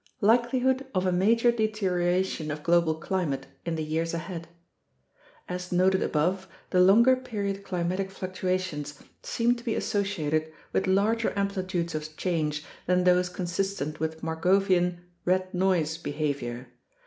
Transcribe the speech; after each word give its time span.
Likelihood 0.21 0.87
of 0.95 1.05
a 1.05 1.11
Major 1.11 1.51
Deterioration 1.51 2.49
of 2.49 2.63
Global 2.63 2.95
Climate 2.95 3.45
in 3.67 3.75
the 3.75 3.83
Years 3.83 4.15
Ahead 4.15 4.47
As 5.47 5.71
noted 5.71 6.01
above, 6.01 6.47
the 6.71 6.79
longer 6.79 7.15
period 7.15 7.63
climatic 7.63 8.09
fluctuations 8.09 8.97
seem 9.21 9.53
to 9.55 9.63
be 9.63 9.75
associated 9.75 10.51
with 10.73 10.87
larger 10.87 11.31
amplitudes 11.35 11.93
of 11.93 12.17
change 12.17 12.65
than 12.87 13.03
those 13.03 13.29
consistent 13.29 13.99
with 13.99 14.23
Markovian 14.23 15.01
"red 15.23 15.53
noise" 15.53 15.99
behavior. 15.99 16.69